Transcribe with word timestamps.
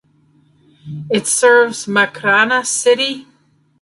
It 1.11 1.27
serves 1.27 1.85
Makrana 1.85 2.65
City. 2.65 3.27